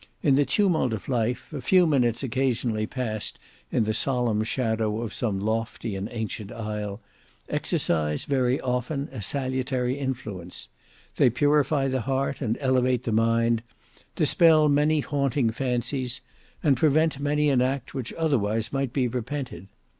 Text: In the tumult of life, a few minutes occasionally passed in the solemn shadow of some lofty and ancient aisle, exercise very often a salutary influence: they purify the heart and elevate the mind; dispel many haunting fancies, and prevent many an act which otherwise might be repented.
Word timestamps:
In 0.23 0.33
the 0.35 0.45
tumult 0.47 0.93
of 0.93 1.07
life, 1.07 1.53
a 1.53 1.61
few 1.61 1.85
minutes 1.85 2.23
occasionally 2.23 2.87
passed 2.87 3.37
in 3.71 3.83
the 3.83 3.93
solemn 3.93 4.43
shadow 4.43 4.99
of 4.99 5.13
some 5.13 5.39
lofty 5.39 5.95
and 5.95 6.09
ancient 6.11 6.51
aisle, 6.51 7.01
exercise 7.47 8.25
very 8.25 8.59
often 8.61 9.09
a 9.11 9.21
salutary 9.21 9.99
influence: 9.99 10.69
they 11.17 11.29
purify 11.29 11.87
the 11.87 12.01
heart 12.01 12.41
and 12.41 12.57
elevate 12.61 13.03
the 13.03 13.11
mind; 13.11 13.61
dispel 14.15 14.67
many 14.69 15.01
haunting 15.01 15.51
fancies, 15.51 16.21
and 16.63 16.77
prevent 16.77 17.19
many 17.19 17.47
an 17.51 17.61
act 17.61 17.93
which 17.93 18.11
otherwise 18.13 18.73
might 18.73 18.93
be 18.93 19.07
repented. 19.07 19.67